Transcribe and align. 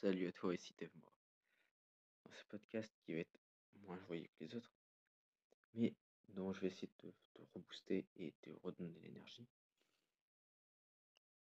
Salut 0.00 0.28
à 0.28 0.32
toi, 0.32 0.54
ici 0.54 0.74
Moi. 0.80 1.12
Dans 2.24 2.32
ce 2.32 2.44
podcast 2.46 2.90
qui 3.02 3.12
va 3.12 3.18
être 3.18 3.38
moins 3.82 3.98
joyeux 4.06 4.28
que 4.28 4.44
les 4.44 4.54
autres, 4.54 4.72
mais 5.74 5.94
dont 6.28 6.54
je 6.54 6.60
vais 6.62 6.68
essayer 6.68 6.88
de 7.02 7.10
te, 7.10 7.42
rebooster 7.52 8.06
et 8.16 8.32
de 8.44 8.52
redonner 8.62 8.98
l'énergie. 9.00 9.46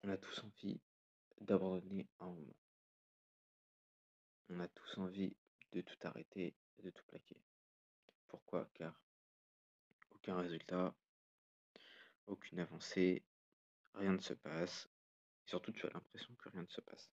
On 0.03 0.09
a 0.09 0.17
tous 0.17 0.43
envie 0.43 0.79
d'abandonner 1.41 2.07
un 2.19 2.27
moment. 2.27 2.55
On 4.49 4.59
a 4.59 4.67
tous 4.67 4.99
envie 4.99 5.35
de 5.71 5.81
tout 5.81 5.97
arrêter 6.03 6.53
et 6.77 6.83
de 6.83 6.91
tout 6.91 7.05
plaquer. 7.07 7.41
Pourquoi? 8.27 8.69
Car 8.75 9.01
aucun 10.11 10.37
résultat, 10.37 10.93
aucune 12.27 12.59
avancée, 12.59 13.23
rien 13.95 14.13
ne 14.13 14.21
se 14.21 14.35
passe. 14.35 14.87
Et 15.47 15.49
surtout, 15.49 15.71
tu 15.71 15.87
as 15.87 15.89
l'impression 15.89 16.35
que 16.35 16.49
rien 16.49 16.61
ne 16.61 16.67
se 16.67 16.81
passe. 16.81 17.09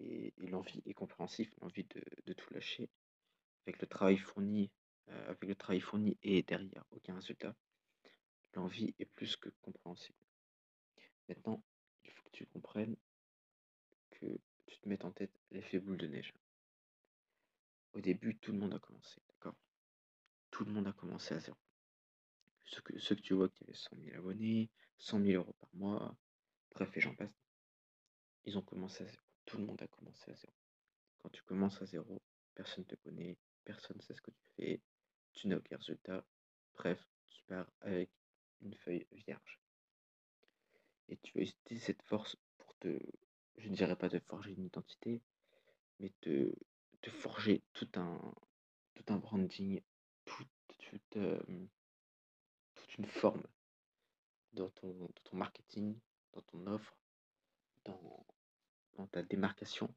Et, 0.00 0.32
l'envie 0.38 0.82
est 0.86 0.94
compréhensible, 0.94 1.50
l'envie 1.60 1.84
de, 2.26 2.32
tout 2.32 2.52
lâcher. 2.52 2.88
Avec 3.66 3.80
le 3.80 3.86
travail 3.86 4.18
fourni, 4.18 4.70
euh, 5.08 5.30
avec 5.30 5.44
le 5.44 5.54
travail 5.54 5.80
fourni 5.80 6.18
et 6.22 6.42
derrière 6.42 6.84
aucun 6.90 7.14
résultat, 7.14 7.56
l'envie 8.54 8.94
est 8.98 9.06
plus 9.06 9.36
que 9.36 9.48
compréhensible. 9.62 10.18
Maintenant, 11.28 11.62
il 12.04 12.10
faut 12.10 12.24
que 12.24 12.36
tu 12.36 12.46
comprennes 12.46 12.96
que 14.10 14.26
tu 14.66 14.78
te 14.78 14.88
mettes 14.88 15.04
en 15.04 15.12
tête 15.12 15.32
l'effet 15.50 15.78
boule 15.78 15.96
de 15.96 16.06
neige. 16.06 16.34
Au 17.94 18.00
début, 18.00 18.36
tout 18.36 18.52
le 18.52 18.58
monde 18.58 18.74
a 18.74 18.78
commencé, 18.78 19.20
d'accord? 19.28 19.56
Tout 20.50 20.64
le 20.64 20.72
monde 20.72 20.86
a 20.86 20.92
commencé 20.92 21.34
à 21.34 21.40
zéro. 21.40 21.56
Ceux 22.64 22.80
que, 22.82 22.98
ceux 22.98 23.14
que 23.14 23.20
tu 23.20 23.34
vois 23.34 23.48
qui 23.48 23.62
avaient 23.64 23.74
100 23.74 23.96
000 23.96 24.16
abonnés, 24.16 24.70
100 24.98 25.20
000 25.22 25.42
euros 25.42 25.54
par 25.60 25.68
mois, 25.74 26.16
bref, 26.70 26.96
et 26.96 27.00
j'en 27.00 27.14
passe, 27.14 27.30
ils 28.44 28.58
ont 28.58 28.62
commencé 28.62 29.04
à 29.04 29.06
zéro. 29.06 29.33
Tout 29.46 29.58
le 29.58 29.66
monde 29.66 29.82
a 29.82 29.86
commencé 29.88 30.30
à 30.30 30.34
zéro. 30.34 30.54
Quand 31.18 31.28
tu 31.30 31.42
commences 31.42 31.80
à 31.82 31.86
zéro, 31.86 32.22
personne 32.54 32.84
ne 32.84 32.96
te 32.96 33.02
connaît, 33.02 33.36
personne 33.64 33.96
ne 33.96 34.02
sait 34.02 34.14
ce 34.14 34.22
que 34.22 34.30
tu 34.30 34.46
fais, 34.56 34.80
tu 35.32 35.48
n'as 35.48 35.56
aucun 35.56 35.76
résultat. 35.76 36.24
Bref, 36.74 37.06
tu 37.28 37.42
pars 37.44 37.70
avec 37.80 38.10
une 38.60 38.74
feuille 38.74 39.06
vierge. 39.12 39.60
Et 41.08 41.16
tu 41.18 41.36
vas 41.36 41.44
utiliser 41.44 41.84
cette 41.86 42.02
force 42.02 42.36
pour 42.58 42.74
te, 42.78 42.98
je 43.58 43.68
ne 43.68 43.74
dirais 43.74 43.96
pas 43.96 44.08
te 44.08 44.18
forger 44.20 44.52
une 44.52 44.64
identité, 44.64 45.22
mais 45.98 46.12
te, 46.20 46.52
forger 47.10 47.62
tout 47.74 47.88
un, 47.96 48.34
branding, 49.18 49.82
toute, 50.24 50.48
euh, 51.16 51.66
toute 52.74 52.98
une 52.98 53.06
forme 53.06 53.44
dans 54.54 54.70
ton, 54.70 54.94
dans 54.94 55.08
ton 55.24 55.36
marketing, 55.36 55.98
dans 56.32 56.42
ton 56.42 56.66
offre, 56.66 56.96
dans 58.96 59.06
ta 59.06 59.22
démarcation, 59.22 59.94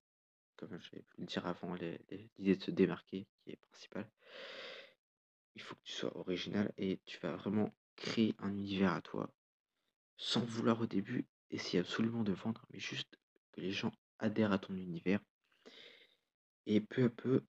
comme 0.56 0.80
j'ai 0.80 1.02
pu 1.02 1.22
le 1.22 1.26
dire 1.26 1.46
avant, 1.46 1.76
l'idée 1.76 2.56
de 2.56 2.64
se 2.64 2.72
démarquer 2.72 3.28
qui 3.44 3.52
est 3.52 3.58
principale, 3.58 4.10
il 5.56 5.62
faut 5.62 5.76
que 5.76 5.84
tu 5.84 5.94
sois 5.94 6.16
original 6.18 6.72
et 6.78 7.00
tu 7.06 7.20
vas 7.20 7.36
vraiment 7.36 7.74
créer 7.96 8.36
un 8.40 8.50
univers 8.50 8.94
à 8.94 9.02
toi 9.02 9.34
sans 10.18 10.46
vouloir 10.46 10.82
au 10.82 10.86
début 10.86 11.28
essayer 11.50 11.80
absolument 11.80 12.24
de 12.24 12.34
vendre, 12.34 12.66
mais 12.72 12.80
juste 12.80 13.20
que 13.52 13.62
les 13.62 13.72
gens 13.72 13.92
adhèrent 14.20 14.52
à 14.52 14.60
ton 14.60 14.76
univers. 14.76 15.20
Et 16.66 16.82
peu 16.82 17.06
à 17.06 17.10
peu, 17.10 17.46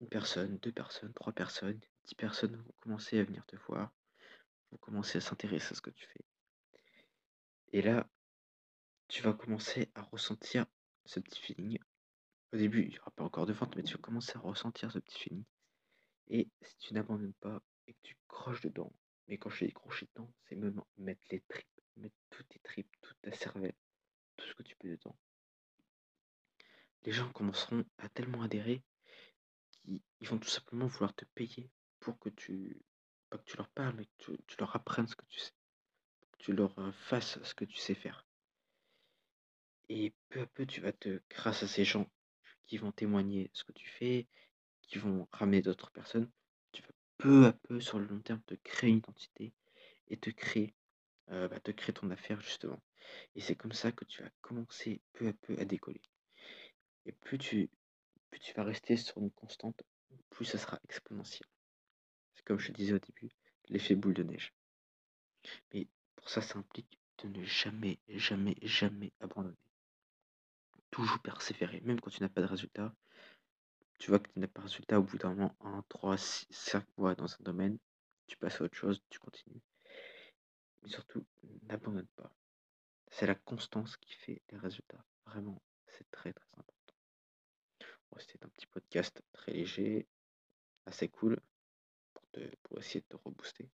une 0.00 0.08
personne, 0.08 0.56
deux 0.58 0.72
personnes, 0.72 1.12
trois 1.12 1.32
personnes, 1.32 1.78
dix 2.04 2.14
personnes 2.14 2.56
vont 2.56 2.74
commencer 2.80 3.18
à 3.18 3.24
venir 3.24 3.44
te 3.46 3.56
voir, 3.68 3.92
vont 4.70 4.78
commencer 4.78 5.18
à 5.18 5.20
s'intéresser 5.20 5.72
à 5.72 5.74
ce 5.76 5.82
que 5.82 5.90
tu 5.90 6.06
fais. 6.06 6.24
Et 7.72 7.82
là, 7.82 8.08
tu 9.10 9.22
vas 9.22 9.32
commencer 9.32 9.90
à 9.96 10.02
ressentir 10.02 10.66
ce 11.04 11.18
petit 11.18 11.40
feeling. 11.40 11.78
Au 12.52 12.56
début, 12.56 12.82
il 12.84 12.90
n'y 12.90 12.98
aura 13.00 13.10
pas 13.10 13.24
encore 13.24 13.44
de 13.44 13.52
vente, 13.52 13.74
mais 13.74 13.82
tu 13.82 13.94
vas 13.94 14.00
commencer 14.00 14.32
à 14.36 14.38
ressentir 14.38 14.92
ce 14.92 15.00
petit 15.00 15.18
feeling. 15.18 15.44
Et 16.28 16.48
si 16.62 16.76
tu 16.78 16.94
n'abandonnes 16.94 17.34
pas 17.40 17.60
et 17.88 17.94
que 17.94 17.98
tu 18.04 18.16
croches 18.28 18.60
dedans, 18.60 18.92
mais 19.26 19.36
quand 19.36 19.50
je 19.50 19.64
dis 19.64 19.72
crocher 19.72 20.06
dedans, 20.14 20.32
c'est 20.44 20.54
même 20.54 20.80
mettre 20.96 21.22
les 21.32 21.40
tripes, 21.40 21.66
mettre 21.96 22.14
toutes 22.30 22.48
tes 22.50 22.60
tripes, 22.60 22.90
toute 23.02 23.20
ta 23.20 23.32
cervelle, 23.32 23.74
tout 24.36 24.46
ce 24.46 24.54
que 24.54 24.62
tu 24.62 24.76
peux 24.76 24.88
dedans. 24.88 25.16
Les 27.02 27.10
gens 27.10 27.32
commenceront 27.32 27.84
à 27.98 28.08
tellement 28.08 28.42
adhérer 28.42 28.84
qu'ils 29.84 30.28
vont 30.28 30.38
tout 30.38 30.48
simplement 30.48 30.86
vouloir 30.86 31.14
te 31.16 31.24
payer 31.34 31.68
pour 31.98 32.16
que 32.20 32.28
tu, 32.28 32.80
pas 33.28 33.38
que 33.38 33.44
tu 33.44 33.56
leur 33.56 33.70
parles, 33.70 33.96
mais 33.96 34.04
que 34.04 34.12
tu, 34.18 34.38
tu 34.46 34.56
leur 34.60 34.76
apprennes 34.76 35.08
ce 35.08 35.16
que 35.16 35.26
tu 35.26 35.40
sais, 35.40 35.52
que 36.30 36.38
tu 36.38 36.52
leur 36.52 36.78
euh, 36.78 36.92
fasses 36.92 37.42
ce 37.42 37.54
que 37.56 37.64
tu 37.64 37.76
sais 37.76 37.96
faire. 37.96 38.24
Et 39.92 40.14
peu 40.28 40.42
à 40.42 40.46
peu, 40.46 40.64
tu 40.66 40.80
vas 40.80 40.92
te 40.92 41.20
grâce 41.28 41.64
à 41.64 41.66
ces 41.66 41.84
gens 41.84 42.08
qui 42.64 42.78
vont 42.78 42.92
témoigner 42.92 43.50
ce 43.52 43.64
que 43.64 43.72
tu 43.72 43.88
fais, 43.88 44.28
qui 44.82 44.98
vont 44.98 45.26
ramener 45.32 45.62
d'autres 45.62 45.90
personnes, 45.90 46.30
tu 46.70 46.80
vas 46.82 46.92
peu 47.18 47.46
à 47.46 47.52
peu, 47.52 47.80
sur 47.80 47.98
le 47.98 48.06
long 48.06 48.20
terme, 48.20 48.40
te 48.42 48.54
créer 48.54 48.90
une 48.90 48.98
identité 48.98 49.52
et 50.06 50.16
te 50.16 50.30
créer, 50.30 50.76
euh, 51.30 51.48
bah, 51.48 51.58
te 51.58 51.72
créer 51.72 51.92
ton 51.92 52.08
affaire 52.10 52.40
justement. 52.40 52.80
Et 53.34 53.40
c'est 53.40 53.56
comme 53.56 53.72
ça 53.72 53.90
que 53.90 54.04
tu 54.04 54.22
vas 54.22 54.30
commencer 54.42 55.00
peu 55.12 55.26
à 55.26 55.32
peu 55.32 55.58
à 55.58 55.64
décoller. 55.64 56.02
Et 57.04 57.10
plus 57.10 57.38
tu, 57.38 57.68
plus 58.30 58.38
tu 58.38 58.54
vas 58.54 58.62
rester 58.62 58.96
sur 58.96 59.18
une 59.18 59.32
constante, 59.32 59.82
plus 60.30 60.44
ça 60.44 60.58
sera 60.58 60.78
exponentiel. 60.84 61.48
C'est 62.36 62.44
comme 62.44 62.60
je 62.60 62.70
disais 62.70 62.92
au 62.92 63.00
début, 63.00 63.30
l'effet 63.68 63.96
boule 63.96 64.14
de 64.14 64.22
neige. 64.22 64.54
Mais 65.74 65.88
pour 66.14 66.28
ça, 66.28 66.42
ça 66.42 66.60
implique 66.60 67.00
de 67.24 67.28
ne 67.28 67.44
jamais, 67.44 67.98
jamais, 68.06 68.54
jamais 68.62 69.12
abandonner 69.18 69.56
toujours 70.90 71.18
persévérer, 71.20 71.80
même 71.82 72.00
quand 72.00 72.10
tu 72.10 72.22
n'as 72.22 72.28
pas 72.28 72.40
de 72.40 72.46
résultat. 72.46 72.94
Tu 73.98 74.10
vois 74.10 74.18
que 74.18 74.30
tu 74.30 74.38
n'as 74.38 74.48
pas 74.48 74.60
de 74.60 74.66
résultat 74.66 74.98
au 74.98 75.02
bout 75.02 75.18
d'un 75.18 75.34
moment, 75.34 75.54
1, 75.60 75.84
3, 75.88 76.16
6, 76.16 76.46
5 76.50 76.84
mois 76.96 77.14
dans 77.14 77.32
un 77.32 77.42
domaine, 77.42 77.78
tu 78.26 78.36
passes 78.36 78.60
à 78.60 78.64
autre 78.64 78.76
chose, 78.76 79.02
tu 79.10 79.18
continues. 79.18 79.60
Mais 80.82 80.88
surtout, 80.88 81.26
n'abandonne 81.62 82.08
pas. 82.16 82.32
C'est 83.08 83.26
la 83.26 83.34
constance 83.34 83.96
qui 83.98 84.14
fait 84.14 84.42
les 84.50 84.58
résultats. 84.58 85.04
Vraiment, 85.26 85.60
c'est 85.86 86.10
très 86.10 86.32
très 86.32 86.48
important. 86.56 86.94
C'était 88.18 88.44
un 88.44 88.48
petit 88.50 88.66
podcast 88.66 89.22
très 89.32 89.52
léger, 89.52 90.06
assez 90.84 91.08
cool, 91.08 91.40
pour 92.62 92.78
essayer 92.78 93.00
de 93.00 93.06
te 93.06 93.16
rebooster. 93.16 93.70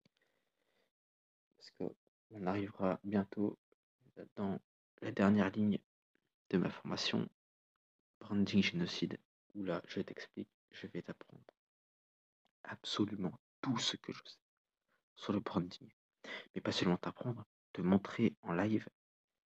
Parce 1.57 1.71
qu'on 1.73 2.47
arrivera 2.47 2.99
bientôt 3.05 3.59
dans 4.37 4.61
la 5.01 5.13
dernière 5.13 5.51
ligne 5.51 5.79
de 6.53 6.59
ma 6.59 6.69
formation 6.69 7.27
Branding 8.21 8.63
Génocide, 8.63 9.19
où 9.55 9.65
là, 9.65 9.81
je 9.89 10.01
t'explique, 10.03 10.51
je 10.71 10.87
vais 10.87 11.01
t'apprendre 11.01 11.43
absolument 12.65 13.33
tout 13.63 13.79
ce 13.79 13.97
que 13.97 14.13
je 14.13 14.21
sais 14.25 14.39
sur 15.17 15.33
le 15.33 15.41
branding. 15.41 15.91
Mais 16.55 16.61
pas 16.61 16.71
seulement 16.71 16.99
t'apprendre, 16.99 17.47
te 17.73 17.81
montrer 17.81 18.37
en 18.43 18.53
live 18.53 18.87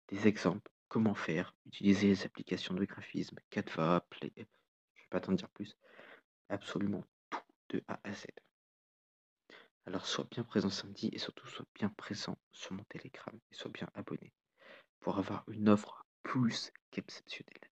des 0.07 0.27
exemples, 0.27 0.71
comment 0.87 1.13
faire, 1.13 1.55
utiliser 1.67 2.07
les 2.07 2.25
applications 2.25 2.73
de 2.73 2.83
graphisme, 2.83 3.37
Canva, 3.51 4.03
Play, 4.09 4.33
je 4.35 5.01
vais 5.01 5.07
pas 5.11 5.19
t'en 5.21 5.33
dire 5.33 5.49
plus, 5.49 5.77
absolument 6.49 7.03
tout 7.29 7.41
de 7.69 7.83
A 7.87 7.99
à 8.03 8.13
Z. 8.13 8.25
Alors 9.85 10.07
sois 10.07 10.27
bien 10.31 10.43
présent 10.43 10.71
samedi 10.71 11.09
et 11.13 11.19
surtout 11.19 11.47
sois 11.47 11.65
bien 11.75 11.89
présent 11.89 12.37
sur 12.51 12.73
mon 12.73 12.83
Telegram 12.85 13.39
et 13.51 13.55
sois 13.55 13.71
bien 13.71 13.87
abonné 13.93 14.33
pour 14.99 15.19
avoir 15.19 15.43
une 15.47 15.69
offre 15.69 16.06
plus 16.27 16.71
qu'exceptionnel. 16.91 17.71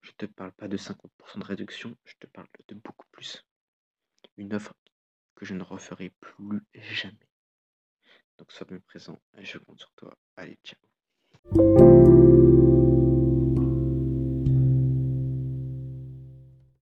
Je 0.00 0.12
te 0.12 0.24
parle 0.24 0.52
pas 0.52 0.66
de 0.66 0.78
50% 0.78 1.40
de 1.40 1.44
réduction, 1.44 1.96
je 2.04 2.14
te 2.18 2.26
parle 2.26 2.48
de 2.68 2.74
beaucoup 2.74 3.06
plus. 3.12 3.44
Une 4.38 4.54
offre 4.54 4.74
que 5.34 5.44
je 5.44 5.52
ne 5.52 5.62
referai 5.62 6.10
plus 6.20 6.62
jamais. 6.74 7.28
Donc 8.38 8.50
sois 8.50 8.66
bien 8.66 8.80
présent 8.80 9.20
et 9.36 9.44
je 9.44 9.58
compte 9.58 9.78
sur 9.78 9.92
toi. 9.92 10.16
Allez, 10.36 10.58
ciao. 10.64 10.80